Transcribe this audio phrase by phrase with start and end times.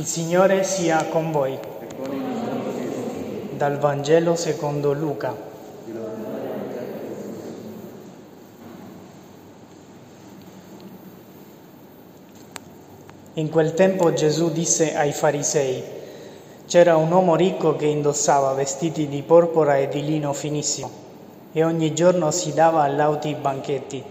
[0.00, 1.58] Il Signore sia con voi.
[3.50, 5.36] Dal Vangelo secondo Luca.
[13.34, 15.84] In quel tempo Gesù disse ai farisei,
[16.66, 20.90] c'era un uomo ricco che indossava vestiti di porpora e di lino finissimo
[21.52, 24.02] e ogni giorno si dava a lauti banchetti.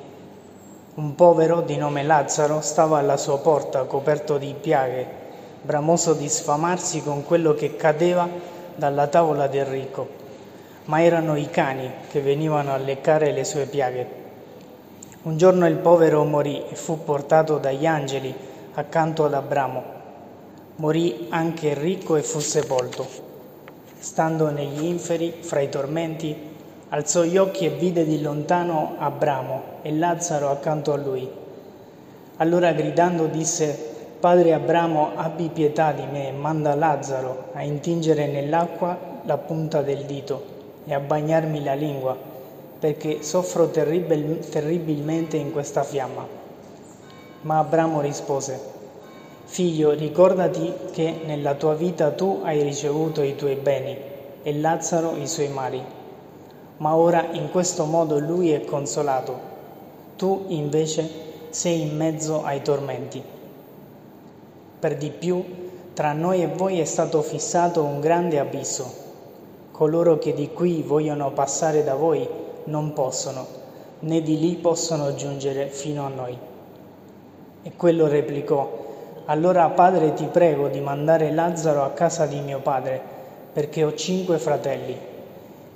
[0.93, 5.18] Un povero di nome Lazzaro stava alla sua porta coperto di piaghe,
[5.61, 8.27] bramoso di sfamarsi con quello che cadeva
[8.75, 10.07] dalla tavola del ricco,
[10.85, 14.07] ma erano i cani che venivano a leccare le sue piaghe.
[15.21, 18.33] Un giorno il povero morì e fu portato dagli angeli
[18.75, 19.83] accanto ad Abramo.
[20.77, 23.05] Morì anche il ricco e fu sepolto.
[23.99, 26.35] Stando negli inferi, fra i tormenti,
[26.89, 31.29] alzò gli occhi e vide di lontano Abramo e Lazzaro accanto a lui.
[32.37, 33.88] Allora gridando disse,
[34.19, 40.43] Padre Abramo, abbi pietà di me, manda Lazzaro a intingere nell'acqua la punta del dito
[40.83, 42.17] e a bagnarmi la lingua,
[42.79, 46.27] perché soffro terribil- terribilmente in questa fiamma.
[47.43, 48.59] Ma Abramo rispose,
[49.45, 53.97] Figlio, ricordati che nella tua vita tu hai ricevuto i tuoi beni
[54.43, 55.81] e Lazzaro i suoi mali,
[56.77, 59.39] ma ora in questo modo lui è consolato,
[60.17, 61.09] tu invece
[61.51, 63.37] sei in mezzo ai tormenti.
[64.79, 65.43] Per di più,
[65.93, 69.07] tra noi e voi è stato fissato un grande abisso.
[69.71, 72.25] Coloro che di qui vogliono passare da voi
[72.65, 73.45] non possono,
[73.99, 76.37] né di lì possono giungere fino a noi.
[77.61, 78.71] E quello replicò,
[79.25, 83.01] allora padre ti prego di mandare Lazzaro a casa di mio padre,
[83.51, 84.97] perché ho cinque fratelli.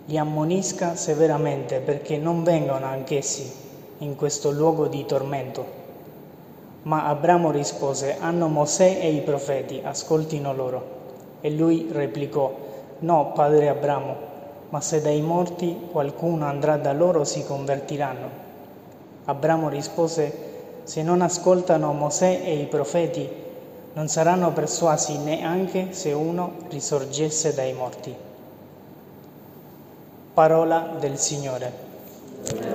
[0.05, 3.51] Li ammonisca severamente perché non vengano anch'essi
[3.97, 5.82] in questo luogo di tormento.
[6.83, 11.01] Ma Abramo rispose, hanno Mosè e i profeti, ascoltino loro.
[11.41, 12.53] E lui replicò,
[12.99, 14.15] no, padre Abramo,
[14.69, 18.41] ma se dai morti qualcuno andrà da loro si convertiranno.
[19.25, 20.51] Abramo rispose,
[20.83, 23.29] se non ascoltano Mosè e i profeti,
[23.93, 28.13] non saranno persuasi neanche se uno risorgesse dai morti.
[30.33, 32.72] Parola del Signore.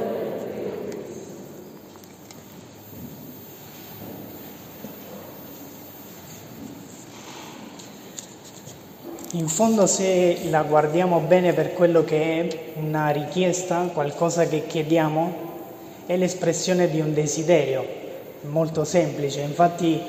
[9.32, 15.34] In fondo se la guardiamo bene per quello che è una richiesta, qualcosa che chiediamo,
[16.06, 17.86] è l'espressione di un desiderio,
[18.48, 19.42] molto semplice.
[19.42, 20.00] Infatti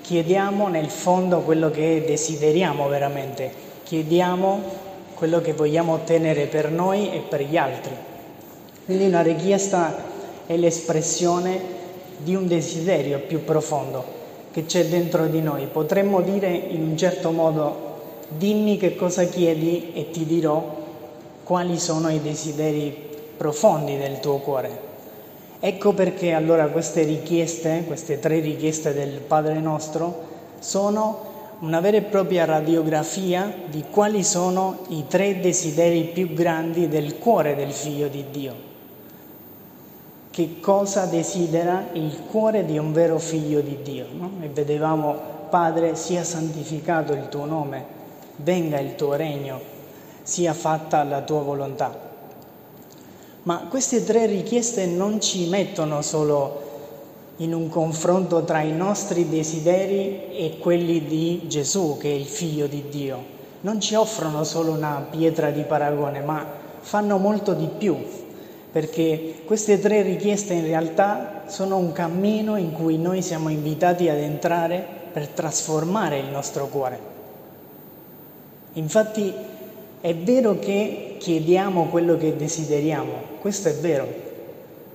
[0.00, 4.62] chiediamo nel fondo quello che desideriamo veramente, chiediamo
[5.16, 7.94] quello che vogliamo ottenere per noi e per gli altri.
[8.86, 10.02] Quindi una richiesta
[10.46, 11.60] è l'espressione
[12.16, 14.02] di un desiderio più profondo
[14.50, 15.66] che c'è dentro di noi.
[15.66, 17.90] Potremmo dire in un certo modo,
[18.36, 20.80] dimmi che cosa chiedi e ti dirò
[21.44, 24.90] quali sono i desideri profondi del tuo cuore.
[25.60, 32.02] Ecco perché allora queste richieste, queste tre richieste del Padre nostro, sono una vera e
[32.02, 38.24] propria radiografia di quali sono i tre desideri più grandi del cuore del Figlio di
[38.30, 38.54] Dio.
[40.30, 44.06] Che cosa desidera il cuore di un vero Figlio di Dio?
[44.12, 44.30] No?
[44.40, 45.14] E vedevamo,
[45.50, 47.84] Padre, sia santificato il tuo nome,
[48.36, 49.60] venga il tuo regno,
[50.22, 52.10] sia fatta la tua volontà.
[53.44, 56.70] Ma queste tre richieste non ci mettono solo
[57.36, 62.66] in un confronto tra i nostri desideri e quelli di Gesù, che è il figlio
[62.66, 63.40] di Dio.
[63.62, 66.46] Non ci offrono solo una pietra di paragone, ma
[66.80, 67.96] fanno molto di più,
[68.70, 74.18] perché queste tre richieste in realtà sono un cammino in cui noi siamo invitati ad
[74.18, 77.11] entrare per trasformare il nostro cuore.
[78.74, 79.32] Infatti
[80.00, 84.06] è vero che chiediamo quello che desideriamo, questo è vero,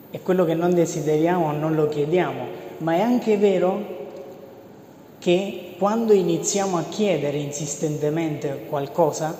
[0.09, 2.45] e quello che non desideriamo non lo chiediamo,
[2.79, 3.95] ma è anche vero
[5.19, 9.35] che quando iniziamo a chiedere insistentemente qualcosa,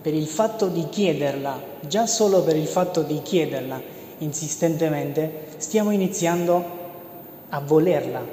[0.00, 3.80] per il fatto di chiederla, già solo per il fatto di chiederla
[4.18, 6.64] insistentemente, stiamo iniziando
[7.48, 8.24] a volerla,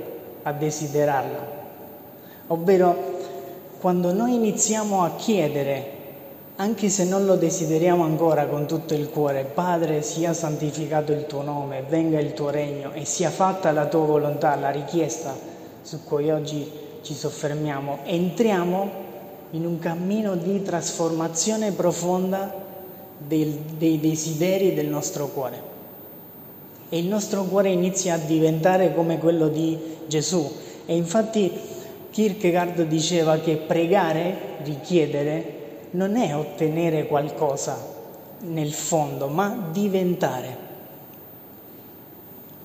[0.44, 1.54] a desiderarla.
[2.48, 3.15] Ovvero,
[3.86, 5.92] quando noi iniziamo a chiedere
[6.56, 11.44] anche se non lo desideriamo ancora con tutto il cuore, Padre, sia santificato il tuo
[11.44, 15.38] nome, venga il tuo regno e sia fatta la tua volontà, la richiesta
[15.84, 16.68] su cui oggi
[17.04, 18.92] ci soffermiamo, entriamo
[19.52, 22.52] in un cammino di trasformazione profonda
[23.20, 25.62] del, dei desideri del nostro cuore.
[26.90, 29.78] E il nostro cuore inizia a diventare come quello di
[30.08, 30.52] Gesù.
[30.88, 31.74] E infatti
[32.16, 37.78] Kierkegaard diceva che pregare, richiedere, non è ottenere qualcosa
[38.44, 40.58] nel fondo, ma diventare.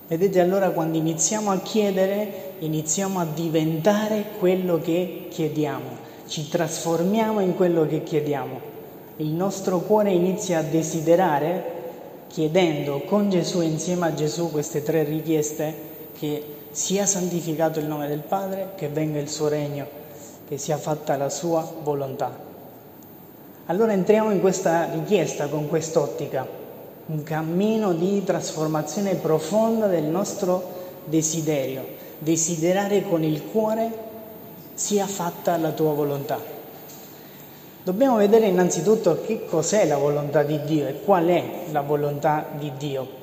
[0.06, 5.96] Vedete allora quando iniziamo a chiedere, iniziamo a diventare quello che chiediamo,
[6.28, 8.60] ci trasformiamo in quello che chiediamo.
[9.16, 11.64] Il nostro cuore inizia a desiderare,
[12.28, 18.20] chiedendo con Gesù insieme a Gesù queste tre richieste, che sia santificato il nome del
[18.20, 19.86] Padre, che venga il suo regno,
[20.48, 22.48] che sia fatta la sua volontà.
[23.66, 26.46] Allora entriamo in questa richiesta con quest'ottica,
[27.06, 31.84] un cammino di trasformazione profonda del nostro desiderio,
[32.18, 34.08] desiderare con il cuore
[34.74, 36.38] sia fatta la tua volontà.
[37.82, 42.72] Dobbiamo vedere innanzitutto che cos'è la volontà di Dio e qual è la volontà di
[42.76, 43.19] Dio.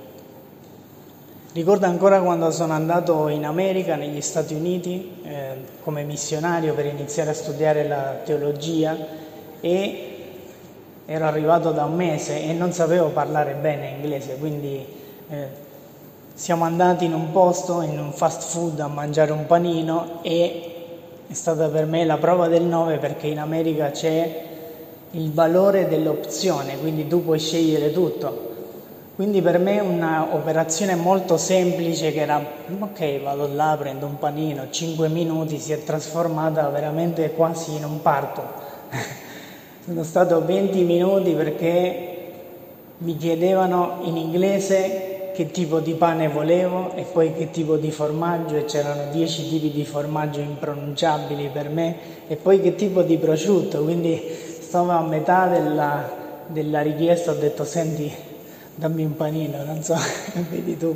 [1.57, 7.31] Ricordo ancora quando sono andato in America, negli Stati Uniti, eh, come missionario per iniziare
[7.31, 8.95] a studiare la teologia
[9.59, 10.25] e
[11.07, 14.85] ero arrivato da un mese e non sapevo parlare bene inglese, quindi
[15.29, 15.47] eh,
[16.35, 20.75] siamo andati in un posto, in un fast food a mangiare un panino e
[21.25, 24.43] è stata per me la prova del 9 perché in America c'è
[25.09, 28.56] il valore dell'opzione, quindi tu puoi scegliere tutto.
[29.17, 32.39] Quindi per me un'operazione molto semplice che era
[32.77, 37.99] ok, vado là, prendo un panino, 5 minuti si è trasformata veramente quasi in un
[38.03, 38.43] parto.
[39.83, 42.27] Sono stato 20 minuti perché
[42.99, 48.55] mi chiedevano in inglese che tipo di pane volevo e poi che tipo di formaggio
[48.55, 51.95] e c'erano 10 tipi di formaggio impronunciabili per me
[52.27, 54.21] e poi che tipo di prosciutto, quindi
[54.59, 56.07] stavo a metà della,
[56.45, 58.35] della richiesta, ho detto senti
[58.77, 59.95] dammi un panino, non so,
[60.49, 60.95] vedi tu.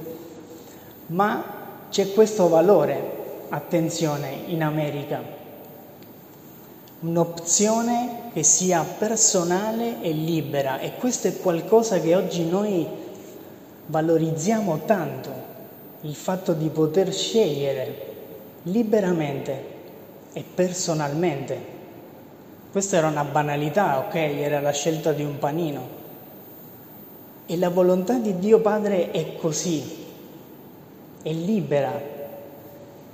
[1.08, 1.44] Ma
[1.90, 3.20] c'è questo valore,
[3.50, 5.40] attenzione, in America
[7.02, 12.88] un'opzione che sia personale e libera e questo è qualcosa che oggi noi
[13.88, 15.30] valorizziamo tanto,
[16.02, 18.10] il fatto di poter scegliere
[18.64, 19.64] liberamente
[20.34, 21.80] e personalmente.
[22.72, 24.16] Questa era una banalità, ok?
[24.16, 26.00] Era la scelta di un panino.
[27.52, 29.84] E la volontà di Dio Padre è così,
[31.22, 31.92] è libera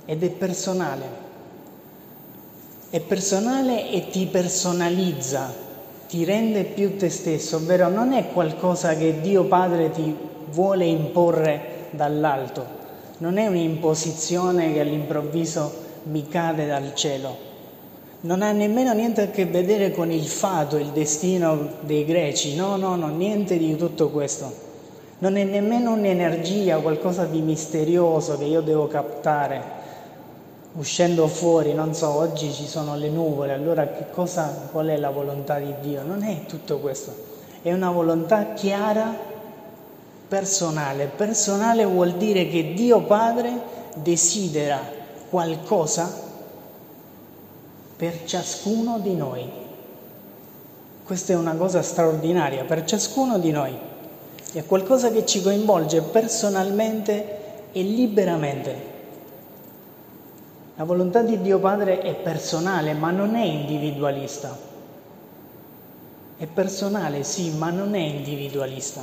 [0.04, 1.26] ed è personale
[2.90, 5.52] è personale e ti personalizza,
[6.08, 10.16] ti rende più te stesso, ovvero non è qualcosa che Dio Padre ti
[10.52, 12.64] vuole imporre dall'alto,
[13.18, 15.70] non è un'imposizione che all'improvviso
[16.04, 17.47] mi cade dal cielo.
[18.20, 22.74] Non ha nemmeno niente a che vedere con il fato, il destino dei greci, no,
[22.74, 24.52] no, no, niente di tutto questo.
[25.18, 29.76] Non è nemmeno un'energia, qualcosa di misterioso che io devo captare
[30.72, 35.10] uscendo fuori, non so, oggi ci sono le nuvole, allora che cosa, qual è la
[35.10, 36.02] volontà di Dio?
[36.02, 37.14] Non è tutto questo,
[37.62, 39.16] è una volontà chiara,
[40.26, 41.08] personale.
[41.14, 44.80] Personale vuol dire che Dio Padre desidera
[45.30, 46.26] qualcosa
[47.98, 49.44] per ciascuno di noi.
[51.04, 53.76] Questa è una cosa straordinaria per ciascuno di noi.
[54.52, 57.38] È qualcosa che ci coinvolge personalmente
[57.72, 58.96] e liberamente.
[60.76, 64.56] La volontà di Dio Padre è personale, ma non è individualista.
[66.36, 69.02] È personale, sì, ma non è individualista.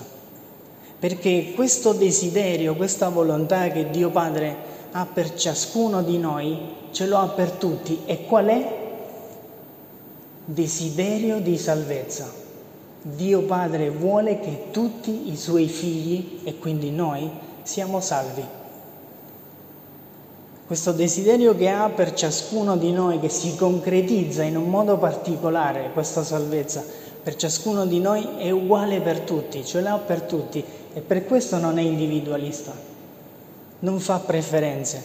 [0.98, 4.56] Perché questo desiderio, questa volontà che Dio Padre
[4.92, 6.58] ha per ciascuno di noi,
[6.92, 8.04] ce lo ha per tutti.
[8.06, 8.85] E qual è?
[10.48, 12.32] Desiderio di salvezza.
[13.02, 17.28] Dio Padre vuole che tutti i suoi figli, e quindi noi,
[17.64, 18.46] siamo salvi.
[20.68, 25.90] Questo desiderio che ha per ciascuno di noi, che si concretizza in un modo particolare,
[25.94, 26.86] questa salvezza,
[27.24, 31.58] per ciascuno di noi è uguale per tutti, ce l'ha per tutti e per questo
[31.58, 32.72] non è individualista,
[33.80, 35.04] non fa preferenze,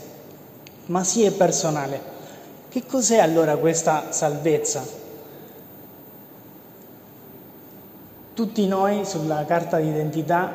[0.86, 2.18] ma sì è personale.
[2.68, 4.99] Che cos'è allora questa salvezza?
[8.32, 10.52] Tutti noi sulla carta d'identità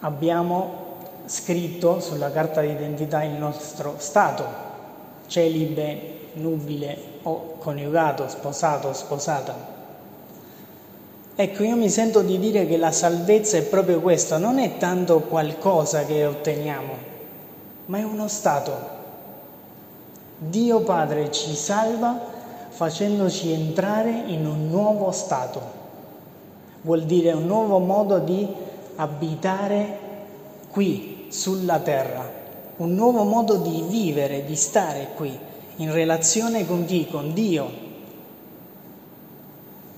[0.00, 0.86] abbiamo
[1.26, 4.44] scritto sulla carta d'identità il nostro stato,
[5.26, 9.76] celibe, nubile o coniugato, sposato, sposata.
[11.34, 15.20] Ecco, io mi sento di dire che la salvezza è proprio questo, non è tanto
[15.20, 16.94] qualcosa che otteniamo,
[17.86, 18.96] ma è uno stato.
[20.36, 22.18] Dio Padre ci salva
[22.70, 25.77] facendoci entrare in un nuovo stato.
[26.82, 28.46] Vuol dire un nuovo modo di
[28.96, 29.98] abitare
[30.70, 32.30] qui, sulla terra,
[32.76, 35.36] un nuovo modo di vivere, di stare qui.
[35.76, 37.06] In relazione con chi?
[37.06, 37.70] Con Dio,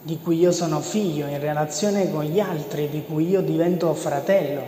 [0.03, 4.63] di cui io sono figlio, in relazione con gli altri, di cui io divento fratello,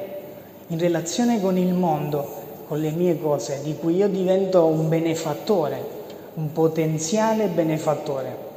[0.69, 5.85] in relazione con il mondo, con le mie cose, di cui io divento un benefattore,
[6.35, 8.51] un potenziale benefattore.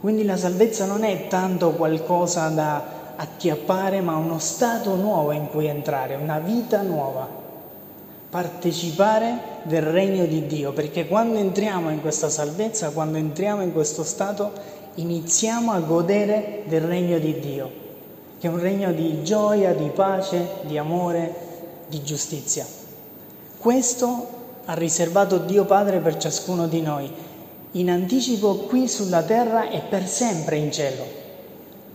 [0.00, 5.66] Quindi la salvezza non è tanto qualcosa da acchiappare, ma uno stato nuovo in cui
[5.66, 7.28] entrare, una vita nuova,
[8.30, 14.04] partecipare del regno di Dio, perché quando entriamo in questa salvezza, quando entriamo in questo
[14.04, 14.52] stato,
[14.94, 17.70] iniziamo a godere del regno di Dio,
[18.38, 21.34] che è un regno di gioia, di pace, di amore,
[21.88, 22.64] di giustizia.
[23.58, 24.26] Questo
[24.66, 27.10] ha riservato Dio Padre per ciascuno di noi,
[27.72, 31.04] in anticipo qui sulla terra e per sempre in cielo.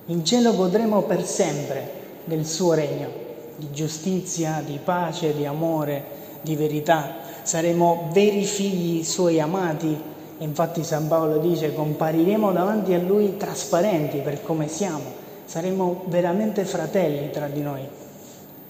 [0.07, 3.09] In cielo godremo per sempre del suo regno,
[3.55, 6.03] di giustizia, di pace, di amore,
[6.41, 7.15] di verità.
[7.43, 10.11] Saremo veri figli suoi amati
[10.43, 15.03] Infatti San Paolo dice compariremo davanti a Lui trasparenti per come siamo,
[15.45, 17.87] saremo veramente fratelli tra di noi,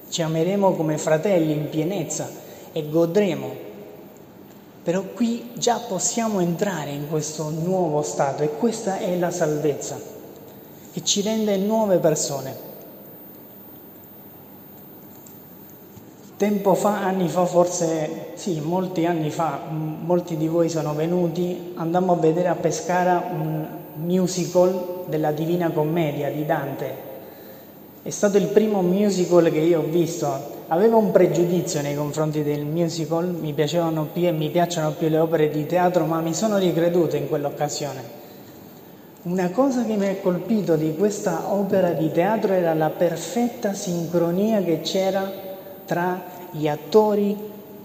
[0.10, 2.30] ci ameremo come fratelli in pienezza
[2.72, 3.72] e godremo.
[4.84, 9.98] Però qui già possiamo entrare in questo nuovo stato e questa è la salvezza
[10.92, 12.72] che ci rende nuove persone.
[16.36, 22.12] Tempo fa, anni fa, forse sì, molti anni fa, molti di voi sono venuti, andammo
[22.12, 27.12] a vedere a Pescara un musical della Divina Commedia di Dante.
[28.04, 30.53] È stato il primo musical che io ho visto.
[30.67, 35.20] Avevo un pregiudizio nei confronti del musical, mi piacevano più e mi piacciono più le
[35.20, 38.22] opere di teatro, ma mi sono ricreduto in quell'occasione.
[39.24, 44.62] Una cosa che mi ha colpito di questa opera di teatro era la perfetta sincronia
[44.62, 45.32] che c'era
[45.86, 47.38] tra gli attori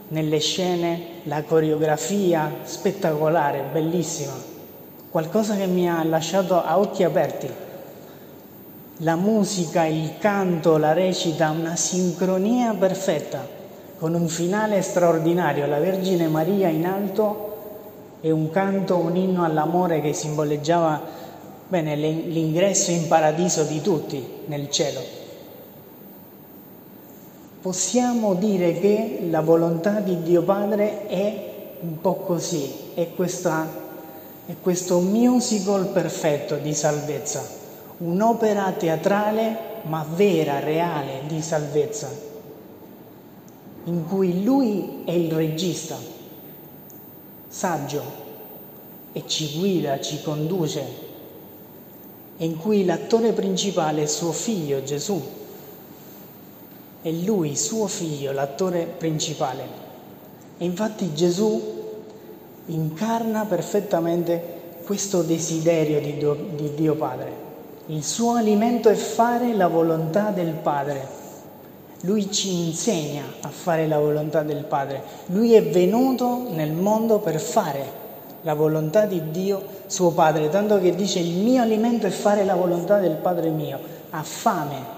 [0.08, 4.32] nelle scene, la coreografia spettacolare, bellissima,
[5.10, 7.66] qualcosa che mi ha lasciato a occhi aperti.
[9.02, 13.46] La musica, il canto, la recita, una sincronia perfetta,
[13.96, 17.56] con un finale straordinario, la Vergine Maria in alto
[18.20, 21.00] e un canto, un inno all'amore che simboleggiava
[21.68, 25.00] bene, l'ingresso in paradiso di tutti nel cielo.
[27.60, 31.46] Possiamo dire che la volontà di Dio Padre è
[31.80, 33.64] un po' così, è, questa,
[34.44, 37.58] è questo musical perfetto di salvezza,
[37.98, 42.10] un'opera teatrale ma vera, reale di salvezza,
[43.84, 45.96] in cui lui è il regista,
[47.48, 48.26] saggio,
[49.12, 51.06] e ci guida, ci conduce,
[52.36, 55.20] e in cui l'attore principale è suo figlio Gesù,
[57.00, 59.86] è lui, suo figlio, l'attore principale.
[60.58, 61.76] E infatti Gesù
[62.66, 67.47] incarna perfettamente questo desiderio di Dio, di Dio Padre.
[67.90, 71.06] Il suo alimento è fare la volontà del Padre.
[72.02, 75.02] Lui ci insegna a fare la volontà del Padre.
[75.28, 77.90] Lui è venuto nel mondo per fare
[78.42, 82.56] la volontà di Dio suo Padre, tanto che dice il mio alimento è fare la
[82.56, 83.80] volontà del Padre mio.
[84.10, 84.96] Ha fame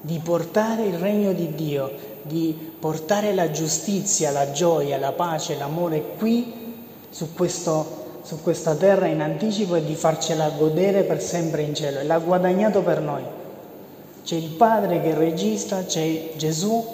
[0.00, 1.92] di portare il regno di Dio,
[2.22, 6.50] di portare la giustizia, la gioia, la pace, l'amore qui
[7.10, 12.00] su, questo, su questa terra in anticipo e di farcela godere per sempre in cielo.
[12.00, 13.22] E l'ha guadagnato per noi.
[14.24, 16.84] C'è il Padre che registra, c'è Gesù.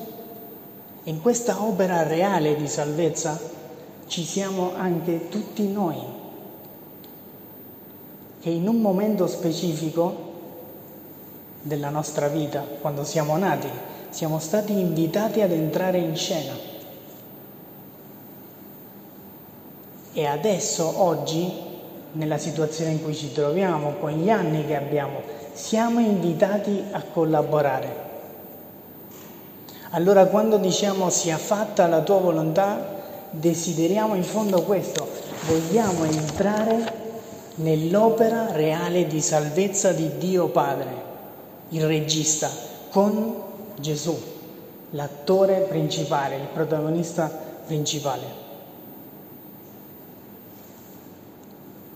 [1.04, 3.40] In questa opera reale di salvezza
[4.08, 5.96] ci siamo anche tutti noi,
[8.42, 10.30] che in un momento specifico
[11.62, 13.68] della nostra vita, quando siamo nati,
[14.10, 16.71] siamo stati invitati ad entrare in scena.
[20.12, 21.50] E adesso, oggi,
[22.12, 25.20] nella situazione in cui ci troviamo, con gli anni che abbiamo,
[25.52, 28.10] siamo invitati a collaborare.
[29.90, 33.00] Allora quando diciamo sia fatta la tua volontà,
[33.30, 35.06] desideriamo in fondo questo,
[35.46, 37.00] vogliamo entrare
[37.56, 41.10] nell'opera reale di salvezza di Dio Padre
[41.70, 42.50] il regista,
[42.90, 43.34] con
[43.78, 44.18] Gesù,
[44.90, 47.30] l'attore principale, il protagonista
[47.66, 48.51] principale.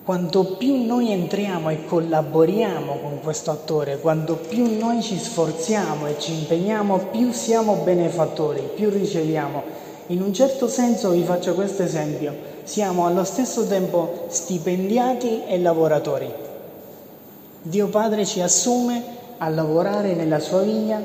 [0.06, 6.16] Quanto più noi entriamo e collaboriamo con questo attore, quanto più noi ci sforziamo e
[6.20, 9.64] ci impegniamo, più siamo benefattori, più riceviamo.
[10.06, 12.32] In un certo senso vi faccio questo esempio,
[12.62, 16.32] siamo allo stesso tempo stipendiati e lavoratori.
[17.62, 19.02] Dio Padre ci assume
[19.38, 21.02] a lavorare nella sua vigna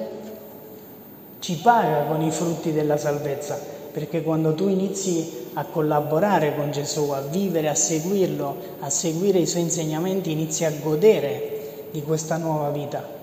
[1.40, 3.60] ci paga con i frutti della salvezza,
[3.92, 9.46] perché quando tu inizi a collaborare con Gesù, a vivere, a seguirlo, a seguire i
[9.46, 13.20] suoi insegnamenti, inizi a godere di questa nuova vita.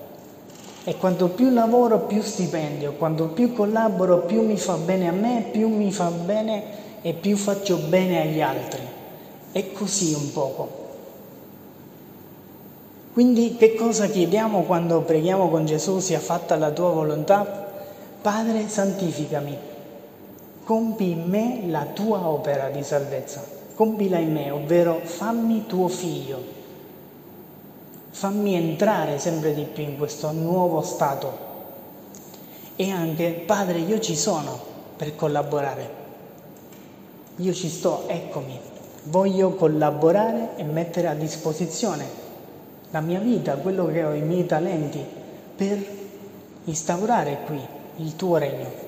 [0.84, 5.48] E quanto più lavoro, più stipendio, quanto più collaboro, più mi fa bene a me,
[5.50, 6.62] più mi fa bene
[7.02, 8.80] e più faccio bene agli altri.
[9.52, 10.86] È così un poco.
[13.12, 17.66] Quindi che cosa chiediamo quando preghiamo con Gesù sia fatta la tua volontà?
[18.22, 19.56] Padre, santificami,
[20.68, 23.42] compi in me la tua opera di salvezza,
[23.74, 26.44] compila in me, ovvero fammi tuo figlio,
[28.10, 31.46] fammi entrare sempre di più in questo nuovo stato.
[32.76, 34.60] E anche, Padre, io ci sono
[34.94, 35.90] per collaborare,
[37.36, 38.60] io ci sto, eccomi,
[39.04, 42.04] voglio collaborare e mettere a disposizione
[42.90, 45.02] la mia vita, quello che ho, i miei talenti,
[45.56, 45.82] per
[46.64, 47.58] instaurare qui
[48.04, 48.87] il tuo regno.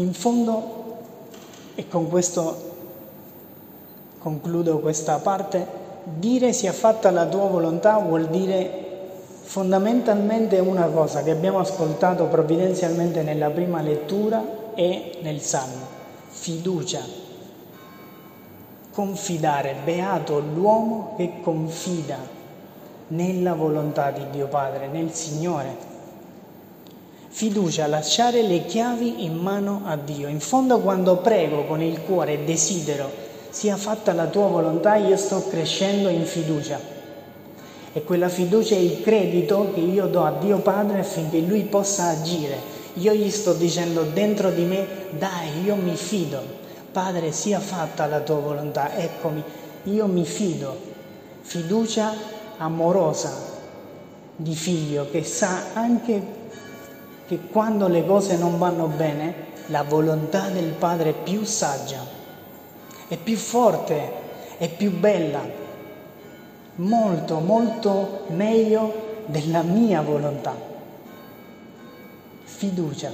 [0.00, 0.96] In fondo,
[1.74, 2.68] e con questo
[4.16, 5.66] concludo questa parte,
[6.04, 8.86] dire sia fatta la tua volontà vuol dire
[9.42, 15.86] fondamentalmente una cosa che abbiamo ascoltato provvidenzialmente nella prima lettura e nel Salmo,
[16.28, 17.02] fiducia,
[18.92, 22.16] confidare, beato l'uomo che confida
[23.08, 25.89] nella volontà di Dio Padre, nel Signore.
[27.32, 30.26] Fiducia, lasciare le chiavi in mano a Dio.
[30.26, 33.08] In fondo quando prego con il cuore e desidero
[33.50, 36.78] sia fatta la tua volontà, io sto crescendo in fiducia.
[37.92, 42.08] E quella fiducia è il credito che io do a Dio Padre affinché Lui possa
[42.08, 42.78] agire.
[42.94, 46.42] Io gli sto dicendo dentro di me, dai, io mi fido.
[46.90, 48.96] Padre, sia fatta la tua volontà.
[48.96, 49.42] Eccomi,
[49.84, 50.76] io mi fido.
[51.42, 52.12] Fiducia
[52.56, 53.32] amorosa
[54.34, 56.38] di figlio che sa anche
[57.30, 59.34] che quando le cose non vanno bene,
[59.66, 62.04] la volontà del Padre è più saggia,
[63.06, 64.12] è più forte,
[64.58, 65.38] è più bella,
[66.74, 70.56] molto, molto meglio della mia volontà.
[72.42, 73.12] Fiducia.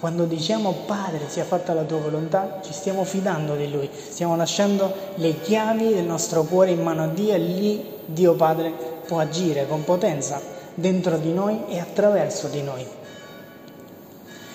[0.00, 4.92] Quando diciamo Padre sia fatta la tua volontà, ci stiamo fidando di Lui, stiamo lasciando
[5.14, 8.72] le chiavi del nostro cuore in mano a Dio e lì Dio Padre
[9.06, 10.42] può agire con potenza
[10.74, 12.98] dentro di noi e attraverso di noi.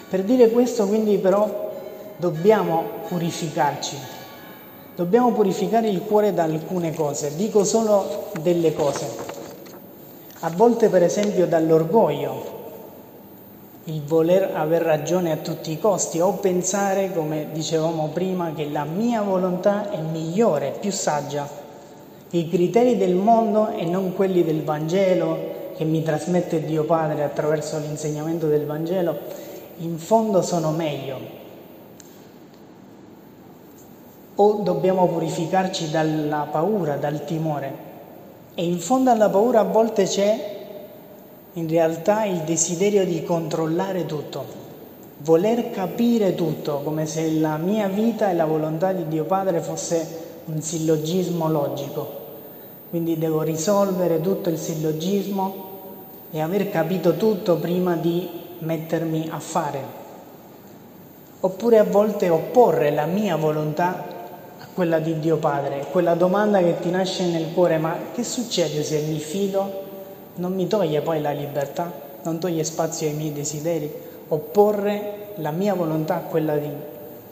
[0.08, 1.72] Per dire questo quindi però
[2.18, 3.98] dobbiamo purificarci,
[4.96, 9.34] dobbiamo purificare il cuore da alcune cose, dico solo delle cose.
[10.42, 12.54] A volte per esempio dall'orgoglio,
[13.86, 18.84] il voler aver ragione a tutti i costi o pensare, come dicevamo prima, che la
[18.84, 21.48] mia volontà è migliore, più saggia,
[22.32, 27.78] i criteri del mondo e non quelli del Vangelo che mi trasmette Dio Padre attraverso
[27.78, 29.18] l'insegnamento del Vangelo
[29.78, 31.44] in fondo sono meglio.
[34.36, 37.94] O dobbiamo purificarci dalla paura, dal timore.
[38.54, 40.54] E in fondo alla paura a volte c'è
[41.54, 44.46] in realtà il desiderio di controllare tutto,
[45.20, 50.24] voler capire tutto, come se la mia vita e la volontà di Dio Padre fosse
[50.46, 52.24] un sillogismo logico.
[52.90, 55.64] Quindi devo risolvere tutto il sillogismo
[56.32, 59.80] e aver capito tutto prima di mettermi a fare,
[61.40, 64.14] oppure a volte opporre la mia volontà
[64.60, 68.84] a quella di Dio Padre, quella domanda che ti nasce nel cuore, ma che succede
[68.84, 69.84] se mi fido?
[70.36, 71.92] Non mi toglie poi la libertà,
[72.24, 73.92] non toglie spazio ai miei desideri,
[74.28, 76.70] opporre la mia volontà a quella di,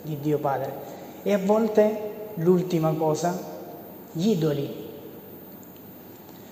[0.02, 0.72] di Dio Padre.
[1.24, 3.38] E a volte l'ultima cosa,
[4.12, 4.82] gli idoli.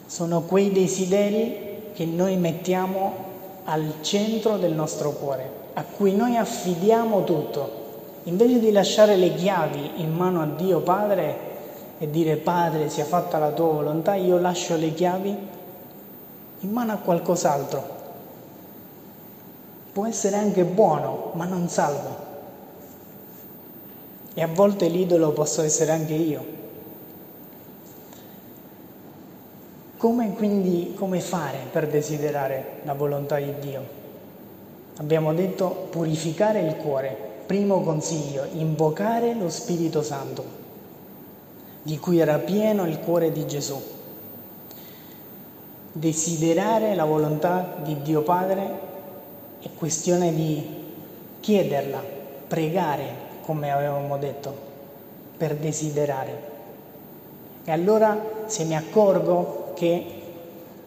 [0.05, 3.29] Sono quei desideri che noi mettiamo
[3.65, 7.79] al centro del nostro cuore, a cui noi affidiamo tutto.
[8.23, 11.49] Invece di lasciare le chiavi in mano a Dio Padre
[11.97, 15.37] e dire Padre sia fatta la tua volontà, io lascio le chiavi
[16.59, 17.99] in mano a qualcos'altro.
[19.91, 22.29] Può essere anche buono, ma non salva.
[24.33, 26.59] E a volte l'idolo posso essere anche io.
[30.01, 33.83] Come quindi, come fare per desiderare la volontà di Dio?
[34.97, 37.15] Abbiamo detto purificare il cuore.
[37.45, 40.43] Primo consiglio, invocare lo Spirito Santo,
[41.83, 43.79] di cui era pieno il cuore di Gesù.
[45.91, 48.79] Desiderare la volontà di Dio Padre
[49.61, 50.67] è questione di
[51.41, 52.01] chiederla,
[52.47, 53.05] pregare,
[53.43, 54.51] come avevamo detto,
[55.37, 56.49] per desiderare.
[57.63, 60.19] E allora se mi accorgo che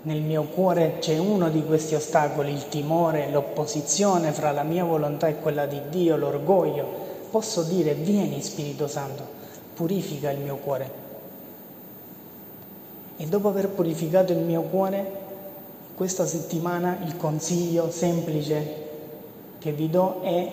[0.02, 5.28] nel mio cuore c'è uno di questi ostacoli, il timore, l'opposizione fra la mia volontà
[5.28, 6.86] e quella di Dio, l'orgoglio,
[7.30, 9.26] posso dire vieni Spirito Santo,
[9.74, 11.02] purifica il mio cuore.
[13.16, 15.22] E dopo aver purificato il mio cuore,
[15.94, 18.82] questa settimana il consiglio semplice
[19.58, 20.52] che vi do è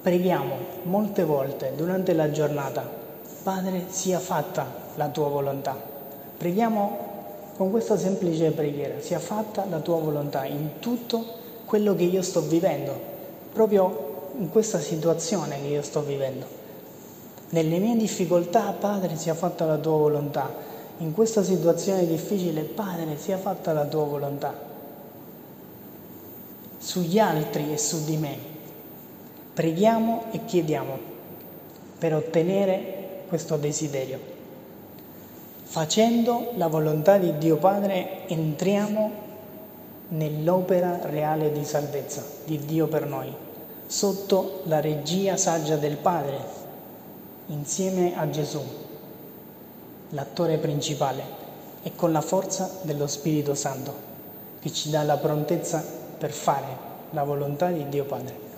[0.00, 2.88] preghiamo molte volte durante la giornata,
[3.42, 5.76] Padre sia fatta la tua volontà.
[6.36, 7.09] Preghiamo
[7.56, 11.24] con questa semplice preghiera, sia fatta la tua volontà in tutto
[11.64, 12.98] quello che io sto vivendo,
[13.52, 16.46] proprio in questa situazione che io sto vivendo.
[17.50, 20.52] Nelle mie difficoltà, Padre, sia fatta la tua volontà
[20.98, 24.68] in questa situazione difficile, Padre, sia fatta la tua volontà
[26.78, 28.36] sugli altri e su di me.
[29.52, 30.98] Preghiamo e chiediamo
[31.98, 34.39] per ottenere questo desiderio.
[35.70, 39.10] Facendo la volontà di Dio Padre entriamo
[40.08, 43.32] nell'opera reale di salvezza di Dio per noi,
[43.86, 46.38] sotto la regia saggia del Padre,
[47.46, 48.60] insieme a Gesù
[50.08, 51.22] l'attore principale,
[51.84, 53.94] e con la forza dello Spirito Santo,
[54.58, 55.84] che ci dà la prontezza
[56.18, 56.76] per fare
[57.10, 58.49] la volontà di Dio Padre.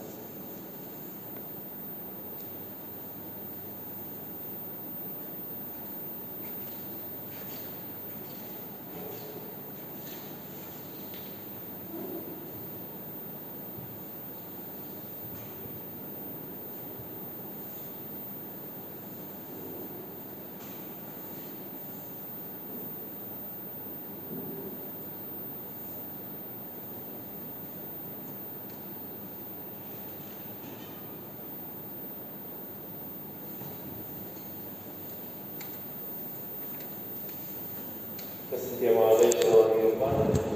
[38.54, 40.51] Sentiamo adesso il Padre.